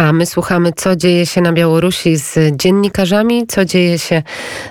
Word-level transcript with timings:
A 0.00 0.12
my 0.12 0.26
słuchamy, 0.26 0.72
co 0.76 0.96
dzieje 0.96 1.26
się 1.26 1.40
na 1.40 1.52
Białorusi 1.52 2.16
z 2.16 2.56
dziennikarzami, 2.56 3.46
co 3.46 3.64
dzieje 3.64 3.98
się 3.98 4.22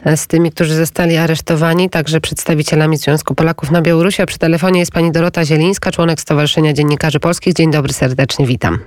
e, 0.06 0.18
z 0.18 0.28
tymi, 0.28 0.52
którzy 0.52 0.76
zostali 0.76 1.18
aresztowani, 1.18 1.90
także 1.90 2.22
przedstawicielami 2.22 2.98
Związku 2.98 3.36
Polaków 3.36 3.72
na 3.72 3.82
Białorusi. 3.82 4.22
A 4.22 4.26
przy 4.26 4.38
telefonie 4.38 4.80
jest 4.80 4.92
pani 4.92 5.12
Dorota 5.12 5.46
Zielińska, 5.46 5.92
członek 5.92 6.22
Stowarzyszenia 6.22 6.74
Dziennikarzy 6.74 7.20
Polskich. 7.20 7.54
Dzień 7.54 7.72
dobry, 7.72 7.94
serdecznie 7.94 8.46
witam. 8.46 8.80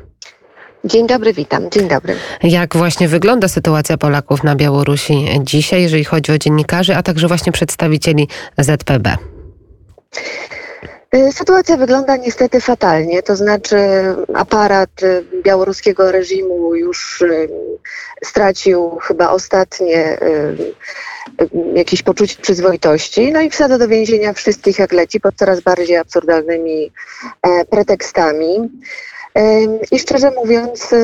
Dzień 0.84 1.06
dobry, 1.06 1.32
witam. 1.32 1.70
Dzień 1.70 1.88
dobry. 1.88 2.16
Jak 2.42 2.76
właśnie 2.76 3.08
wygląda 3.08 3.48
sytuacja 3.48 3.96
Polaków 3.96 4.44
na 4.44 4.56
Białorusi 4.56 5.26
dzisiaj, 5.40 5.82
jeżeli 5.82 6.04
chodzi 6.04 6.32
o 6.32 6.38
dziennikarzy, 6.38 6.96
a 6.96 7.02
także 7.02 7.28
właśnie 7.28 7.52
przedstawicieli 7.52 8.28
ZPB? 8.58 9.16
Y, 11.16 11.32
sytuacja 11.32 11.76
wygląda 11.76 12.16
niestety 12.16 12.60
fatalnie, 12.60 13.22
to 13.22 13.36
znaczy 13.36 13.76
aparat 14.34 15.02
y, 15.02 15.24
białoruskiego 15.42 16.12
reżimu 16.12 16.74
już 16.74 17.22
y, 17.22 17.48
stracił 18.24 18.98
chyba 19.02 19.30
ostatnie 19.30 20.18
jakieś 21.74 22.02
poczucie 22.02 22.42
przyzwoitości, 22.42 23.32
no 23.32 23.40
i 23.40 23.50
wsadza 23.50 23.78
do 23.78 23.88
więzienia 23.88 24.32
wszystkich 24.32 24.78
jak 24.78 24.92
leci 24.92 25.20
pod 25.20 25.34
coraz 25.34 25.60
bardziej 25.60 25.96
absurdalnymi 25.96 26.92
e, 27.42 27.64
pretekstami. 27.64 28.70
I 29.90 29.98
szczerze 29.98 30.30
mówiąc, 30.30 30.94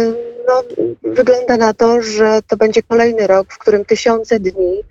no, 0.48 0.62
wygląda 1.02 1.57
na 1.57 1.75
to, 1.75 2.02
że 2.02 2.41
to 2.47 2.57
będzie 2.57 2.83
kolejny 2.83 3.27
rok, 3.27 3.52
w 3.52 3.59
którym 3.59 3.84
tysiące 3.84 4.41
dni 4.41 4.83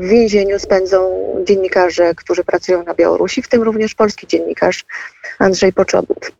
w 0.00 0.08
więzieniu 0.08 0.58
spędzą 0.58 1.10
dziennikarze, 1.44 2.14
którzy 2.14 2.44
pracują 2.44 2.84
na 2.84 2.94
Białorusi, 2.94 3.42
w 3.42 3.48
tym 3.48 3.62
również 3.62 3.94
polski 3.94 4.26
dziennikarz 4.26 4.84
Andrzej 5.38 5.72
Poczobut. 5.72 6.32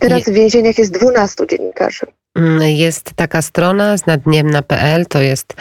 Teraz 0.00 0.22
w 0.22 0.32
więzieniach 0.32 0.78
jest 0.78 0.92
12 0.92 1.46
dziennikarzy. 1.46 2.06
Mm, 2.36 2.62
jest 2.62 3.12
taka 3.16 3.42
strona 3.42 3.96
znadniemna.pl, 3.96 5.06
to 5.06 5.20
jest 5.20 5.54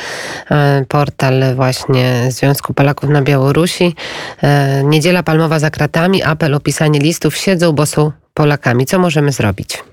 e, 0.51 0.85
portal 0.87 1.55
właśnie 1.55 2.27
Związku 2.29 2.73
Polaków 2.73 3.09
na 3.09 3.21
Białorusi. 3.21 3.95
E, 4.43 4.83
Niedziela 4.83 5.23
Palmowa 5.23 5.59
za 5.59 5.69
kratami, 5.69 6.23
apel 6.23 6.53
o 6.53 6.59
pisanie 6.59 6.99
listów, 6.99 7.37
siedzą, 7.37 7.71
bo 7.71 7.85
są 7.85 8.11
Polakami. 8.33 8.85
Co 8.85 8.99
możemy 8.99 9.31
zrobić? 9.31 9.83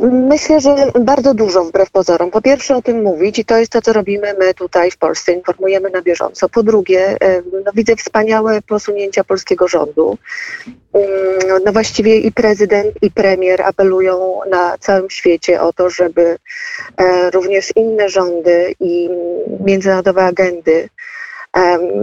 Myślę, 0.00 0.60
że 0.60 0.74
bardzo 1.00 1.34
dużo 1.34 1.64
wbrew 1.64 1.90
pozorom. 1.90 2.30
Po 2.30 2.42
pierwsze 2.42 2.76
o 2.76 2.82
tym 2.82 3.02
mówić 3.02 3.38
i 3.38 3.44
to 3.44 3.58
jest 3.58 3.72
to, 3.72 3.82
co 3.82 3.92
robimy 3.92 4.34
my 4.38 4.54
tutaj 4.54 4.90
w 4.90 4.96
Polsce, 4.96 5.32
informujemy 5.32 5.90
na 5.90 6.02
bieżąco. 6.02 6.48
Po 6.48 6.62
drugie, 6.62 7.16
no, 7.64 7.72
widzę 7.74 7.96
wspaniałe 7.96 8.62
posunięcia 8.62 9.24
polskiego 9.24 9.68
rządu. 9.68 10.18
Mm, 10.92 11.62
no 11.64 11.72
właściwie 11.72 12.16
i 12.16 12.32
prezydent, 12.32 12.94
i 13.02 13.10
premier 13.10 13.62
apelują 13.62 14.40
na 14.50 14.78
całym 14.78 15.10
świecie 15.10 15.60
o 15.60 15.72
to, 15.72 15.90
żeby 15.90 16.38
e, 16.96 17.30
również 17.30 17.72
inne 17.76 18.08
rządy 18.08 18.74
i 18.80 19.10
międzynarodowe 19.60 20.24
agendy 20.24 20.88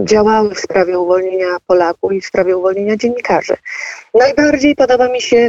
działały 0.04 0.54
w 0.54 0.60
sprawie 0.60 0.98
uwolnienia 0.98 1.56
Polaków 1.66 2.12
i 2.12 2.20
w 2.20 2.26
sprawie 2.26 2.56
uwolnienia 2.56 2.96
dziennikarzy. 2.96 3.56
Najbardziej 4.14 4.76
podoba 4.76 5.08
mi 5.08 5.20
się 5.20 5.48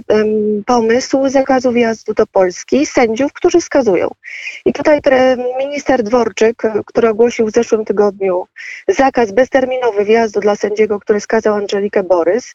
pomysł 0.66 1.30
zakazu 1.30 1.72
wjazdu 1.72 2.14
do 2.14 2.28
Polski 2.28 2.86
sędziów, 2.86 3.34
którzy 3.34 3.62
skazują. 3.62 4.10
I 4.66 4.74
tutaj 4.74 5.00
minister 5.60 6.04
Dworczyk, 6.04 6.64
który 6.86 7.10
ogłosił 7.10 7.48
w 7.48 7.52
zeszłym 7.52 7.86
tygodniu 7.86 8.48
zakaz 8.88 9.32
bezterminowy 9.32 10.06
wjazdu 10.06 10.40
dla 10.40 10.56
sędziego, 10.56 11.00
który 11.00 11.20
skazał 11.20 11.56
Angelikę 11.56 12.04
Borys, 12.04 12.54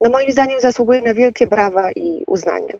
no 0.00 0.10
moim 0.10 0.32
zdaniem 0.32 0.60
zasługuje 0.60 1.02
na 1.02 1.14
wielkie 1.14 1.46
brawa 1.46 1.92
i 1.92 2.24
uznanie. 2.26 2.78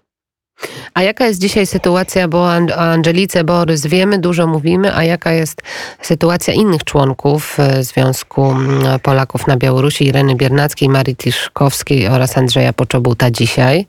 A 0.94 1.02
jaka 1.02 1.26
jest 1.26 1.40
dzisiaj 1.40 1.66
sytuacja, 1.66 2.28
bo 2.28 2.38
o 2.38 2.78
Angelice 2.78 3.44
Borys 3.44 3.86
wiemy, 3.86 4.18
dużo 4.18 4.46
mówimy, 4.46 4.96
a 4.96 5.04
jaka 5.04 5.32
jest 5.32 5.62
sytuacja 6.00 6.54
innych 6.54 6.84
członków 6.84 7.60
e, 7.60 7.82
Związku 7.82 8.54
Polaków 9.02 9.46
na 9.46 9.56
Białorusi, 9.56 10.06
Ireny 10.06 10.34
Biernackiej, 10.34 10.88
Marii 10.88 11.16
Tiszkowskiej 11.16 12.08
oraz 12.08 12.38
Andrzeja 12.38 12.72
Poczobuta 12.72 13.30
dzisiaj? 13.30 13.86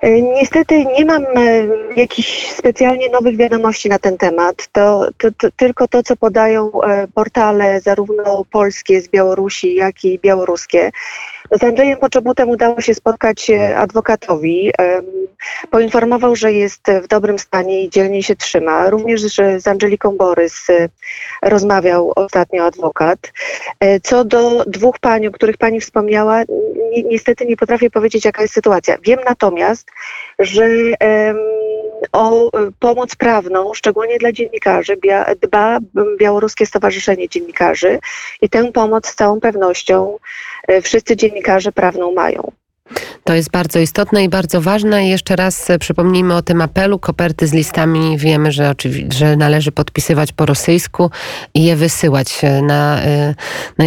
E, 0.00 0.22
niestety 0.22 0.84
nie 0.84 1.04
mam 1.04 1.22
e, 1.22 1.66
jakichś 1.96 2.50
specjalnie 2.50 3.10
nowych 3.10 3.36
wiadomości 3.36 3.88
na 3.88 3.98
ten 3.98 4.18
temat. 4.18 4.68
To, 4.72 5.06
to, 5.18 5.28
to, 5.38 5.48
tylko 5.56 5.88
to, 5.88 6.02
co 6.02 6.16
podają 6.16 6.70
portale 7.14 7.80
zarówno 7.80 8.44
polskie 8.50 9.00
z 9.00 9.08
Białorusi, 9.08 9.74
jak 9.74 10.04
i 10.04 10.18
białoruskie. 10.18 10.90
Z 11.50 11.64
Andrzejem 11.64 11.98
Poczobutem 11.98 12.50
udało 12.50 12.80
się 12.80 12.94
spotkać 12.94 13.50
adwokatowi. 13.76 14.72
Poinformował, 15.70 16.36
że 16.36 16.52
jest 16.52 16.82
w 17.02 17.06
dobrym 17.06 17.38
stanie 17.38 17.84
i 17.84 17.90
dzielnie 17.90 18.22
się 18.22 18.36
trzyma. 18.36 18.90
Również 18.90 19.34
że 19.34 19.60
z 19.60 19.68
Angeliką 19.68 20.16
Borys 20.16 20.70
e, 20.70 20.88
rozmawiał 21.42 22.12
ostatnio 22.16 22.64
adwokat. 22.64 23.32
E, 23.80 24.00
co 24.00 24.24
do 24.24 24.64
dwóch 24.64 24.98
pań, 24.98 25.26
o 25.26 25.30
których 25.30 25.56
pani 25.56 25.80
wspomniała, 25.80 26.42
ni 26.90 27.04
niestety 27.04 27.46
nie 27.46 27.56
potrafię 27.56 27.90
powiedzieć, 27.90 28.24
jaka 28.24 28.42
jest 28.42 28.54
sytuacja. 28.54 28.96
Wiem 29.02 29.18
natomiast, 29.26 29.90
że 30.38 30.68
o 32.12 32.50
pomoc 32.78 33.16
prawną, 33.16 33.74
szczególnie 33.74 34.18
dla 34.18 34.32
dziennikarzy, 34.32 34.96
dba 35.42 35.78
Białoruskie 36.18 36.66
Stowarzyszenie 36.66 37.28
Dziennikarzy 37.28 37.98
i 38.42 38.48
tę 38.48 38.72
pomoc 38.72 39.06
z 39.08 39.14
całą 39.14 39.40
pewnością 39.40 40.18
e, 40.68 40.82
wszyscy 40.82 41.16
dziennikarze 41.16 41.72
prawną 41.72 42.14
mają. 42.14 42.52
To 43.24 43.34
jest 43.34 43.50
bardzo 43.50 43.78
istotne 43.78 44.24
i 44.24 44.28
bardzo 44.28 44.60
ważne. 44.60 45.08
Jeszcze 45.08 45.36
raz 45.36 45.70
e, 45.70 45.78
przypomnijmy 45.78 46.34
o 46.36 46.42
tym 46.42 46.60
apelu. 46.60 46.98
Koperty 46.98 47.46
z 47.46 47.52
listami 47.52 48.18
wiemy, 48.18 48.52
że, 48.52 48.74
że 49.08 49.36
należy 49.36 49.72
podpisywać 49.72 50.32
po 50.32 50.46
rosyjsku 50.46 51.10
i 51.54 51.64
je 51.64 51.76
wysyłać. 51.76 52.38
E, 52.42 52.62
na, 52.62 53.02
e, 53.02 53.34
na, 53.78 53.84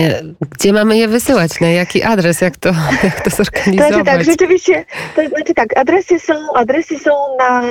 gdzie 0.52 0.74
mamy 0.74 0.98
je 0.98 1.08
wysyłać? 1.08 1.60
Na 1.62 1.68
jaki 1.68 2.04
adres? 2.04 2.42
Jak 2.42 2.58
to, 2.58 2.70
jak 3.04 3.22
to 3.22 3.30
zorganizować? 3.30 3.90
Znaczy 3.90 4.06
tak, 4.06 4.24
rzeczywiście. 4.24 4.86
To 5.16 5.30
znaczy 5.30 5.54
tak, 5.54 5.78
adresy 5.78 6.20
są, 6.20 6.34
adresy 6.56 7.00
są 7.00 7.12
na, 7.40 7.62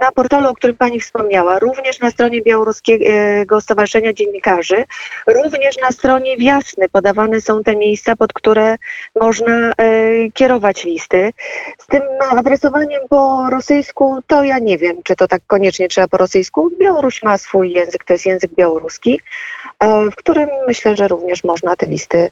na 0.00 0.12
portalu, 0.14 0.48
o 0.48 0.54
którym 0.54 0.76
Pani 0.76 1.00
wspomniała. 1.00 1.58
Również 1.58 2.00
na 2.00 2.10
stronie 2.10 2.42
Białoruskiego 2.42 3.60
Stowarzyszenia 3.60 4.12
Dziennikarzy. 4.12 4.84
Również 5.26 5.78
na 5.82 5.90
stronie 5.90 6.36
Wiasny 6.36 6.88
podawane 6.88 7.40
są 7.40 7.62
te 7.62 7.76
miejsca, 7.76 8.16
pod 8.16 8.32
które 8.32 8.76
można 9.20 9.72
kierować 10.34 10.63
listy. 10.84 11.32
Z 11.78 11.86
tym 11.86 12.02
adresowaniem 12.30 13.00
po 13.08 13.50
rosyjsku, 13.50 14.18
to 14.26 14.44
ja 14.44 14.58
nie 14.58 14.78
wiem, 14.78 14.96
czy 15.04 15.16
to 15.16 15.28
tak 15.28 15.42
koniecznie 15.46 15.88
trzeba 15.88 16.08
po 16.08 16.16
rosyjsku. 16.16 16.70
Białoruś 16.80 17.22
ma 17.22 17.38
swój 17.38 17.72
język, 17.72 18.04
to 18.04 18.12
jest 18.12 18.26
język 18.26 18.54
białoruski, 18.54 19.20
e, 19.80 20.10
w 20.10 20.14
którym 20.14 20.48
myślę, 20.66 20.96
że 20.96 21.08
również 21.08 21.44
można 21.44 21.76
te 21.76 21.86
listy 21.86 22.30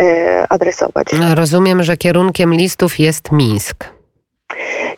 e, 0.00 0.46
adresować. 0.48 1.06
Rozumiem, 1.34 1.82
że 1.82 1.96
kierunkiem 1.96 2.54
listów 2.54 2.98
jest 2.98 3.32
Mińsk. 3.32 3.84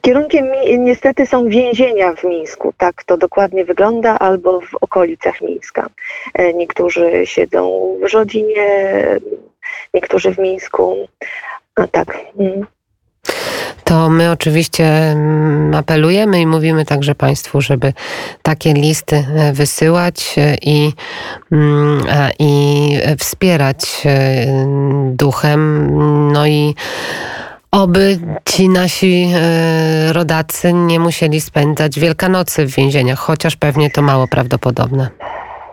Kierunkiem 0.00 0.46
niestety 0.78 1.26
są 1.26 1.48
więzienia 1.48 2.12
w 2.12 2.24
Mińsku, 2.24 2.72
tak 2.76 3.04
to 3.04 3.16
dokładnie 3.16 3.64
wygląda, 3.64 4.18
albo 4.18 4.60
w 4.60 4.74
okolicach 4.80 5.40
Mińska. 5.40 5.88
E, 6.34 6.54
niektórzy 6.54 7.10
siedzą 7.24 7.94
w 8.02 8.08
Żodzinie, 8.08 8.90
niektórzy 9.94 10.34
w 10.34 10.38
Mińsku, 10.38 11.08
a 11.74 11.86
tak. 11.86 12.18
Mm. 12.38 12.66
To 13.86 14.10
my 14.10 14.30
oczywiście 14.30 14.84
mm, 14.84 15.74
apelujemy 15.74 16.40
i 16.40 16.46
mówimy 16.46 16.84
także 16.84 17.14
Państwu, 17.14 17.60
żeby 17.60 17.92
takie 18.42 18.72
listy 18.72 19.16
e, 19.16 19.52
wysyłać 19.52 20.34
e, 20.38 20.56
i, 20.62 20.92
mm, 21.52 22.00
i 22.38 22.90
wspierać 23.18 24.02
e, 24.06 24.46
duchem. 25.12 25.90
No 26.32 26.46
i 26.46 26.74
oby 27.70 28.18
ci 28.44 28.68
nasi 28.68 29.32
rodacy 30.12 30.72
nie 30.72 31.00
musieli 31.00 31.40
spędzać 31.40 32.00
Wielkanocy 32.00 32.66
w 32.66 32.74
więzieniach, 32.74 33.18
chociaż 33.18 33.56
pewnie 33.56 33.90
to 33.90 34.02
mało 34.02 34.28
prawdopodobne. 34.28 35.08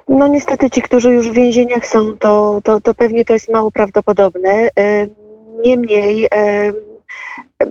No 0.08 0.28
niestety 0.28 0.70
ci, 0.70 0.82
którzy 0.82 1.14
już 1.14 1.30
w 1.30 1.34
więzieniach 1.34 1.88
są, 1.88 2.18
to, 2.18 2.62
to, 2.64 2.82
to 2.82 2.94
pewnie 2.94 3.26
to 3.26 3.34
jest 3.34 3.50
mało 3.50 3.72
prawdopodobne. 3.72 4.70
Niemniej 5.66 6.28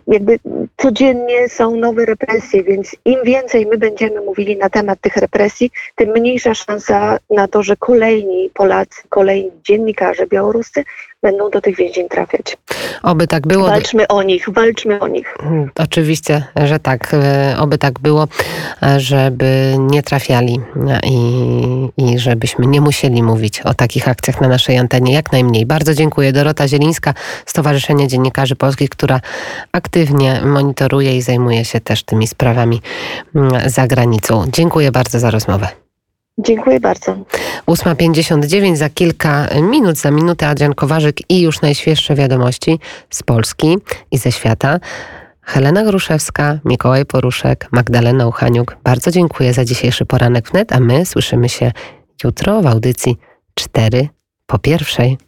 jakby 0.07 0.39
codziennie 0.77 1.49
są 1.49 1.77
nowe 1.77 2.07
represje, 2.07 2.65
więc 2.65 2.97
im 3.05 3.19
więcej 3.25 3.67
my 3.67 3.79
będziemy 3.79 4.21
mówili 4.21 4.57
na 4.57 4.71
temat 4.71 5.01
tych 5.01 5.17
represji, 5.17 5.71
tym 5.97 6.11
mniejsza 6.11 6.55
szansa 6.55 7.19
na 7.31 7.49
to, 7.49 7.63
że 7.63 7.77
kolejni 7.77 8.51
Polacy, 8.55 9.03
kolejni 9.09 9.51
dziennikarze 9.65 10.27
białoruscy 10.27 10.85
będą 11.23 11.51
do 11.51 11.61
tych 11.61 11.77
więzień 11.77 12.09
trafiać. 12.09 12.57
Oby 13.03 13.27
tak 13.27 13.47
było. 13.47 13.67
Walczmy 13.67 14.09
o 14.09 14.23
nich, 14.23 14.49
walczmy 14.49 15.01
o 15.01 15.09
nich. 15.09 15.37
Mm, 15.43 15.71
oczywiście, 15.79 16.45
że 16.65 16.79
tak. 16.79 17.15
E, 17.15 17.57
oby 17.59 17.79
tak 17.79 18.01
było, 18.01 18.29
e, 18.83 19.01
żeby 19.01 19.77
nie 19.79 20.03
trafiali 20.03 20.61
e, 20.89 21.01
i, 21.07 21.89
i 21.97 22.19
żebyśmy 22.19 22.67
nie 22.67 22.81
musieli 22.81 23.23
mówić 23.23 23.61
o 23.61 23.75
takich 23.75 24.09
akcjach 24.09 24.41
na 24.41 24.49
naszej 24.49 24.79
antenie 24.79 25.15
jak 25.15 25.33
najmniej. 25.33 25.67
Bardzo 25.67 25.95
dziękuję. 25.95 26.33
Dorota 26.33 26.69
Zielińska, 26.69 27.15
Stowarzyszenie 27.47 28.09
Dziennikarzy 28.09 28.57
Polskich, 28.57 28.91
która 28.91 29.21
aktywnie 29.83 30.41
monitoruje 30.45 31.17
i 31.17 31.23
zajmuje 31.23 31.65
się 31.65 31.81
też 31.81 32.03
tymi 32.03 32.27
sprawami 32.27 32.81
mm, 33.35 33.71
za 33.71 33.87
granicą. 33.87 34.45
Dziękuję 34.53 34.93
bardzo 34.93 35.19
za 35.19 35.31
rozmowę. 35.31 35.69
Dziękuję 36.39 36.81
bardzo. 36.81 37.13
8.59 37.67 38.77
za 38.77 38.91
kilka 38.91 39.49
minut, 39.63 39.99
za 39.99 40.11
minutę 40.11 40.49
Adrian 40.49 40.75
Kowarzyk 40.75 41.31
i 41.31 41.41
już 41.41 41.61
najświeższe 41.61 42.15
wiadomości 42.15 42.79
z 43.11 43.23
Polski 43.23 43.79
i 44.11 44.19
ze 44.19 44.33
świata. 44.33 44.81
Helena 45.43 45.85
Gruszewska, 45.85 46.59
Mikołaj 46.65 47.07
Poruszek, 47.07 47.69
Magdalena 47.73 48.27
Uchaniuk. 48.27 48.77
Bardzo 48.85 49.11
dziękuję 49.11 49.53
za 49.53 49.65
dzisiejszy 49.65 50.07
poranek 50.07 50.49
wnet, 50.51 50.73
a 50.73 50.81
my 50.81 51.07
słyszymy 51.07 51.49
się 51.49 51.73
jutro 52.25 52.63
w 52.63 52.67
audycji 52.67 53.17
4 53.55 54.09
po 54.47 54.59
pierwszej. 54.59 55.19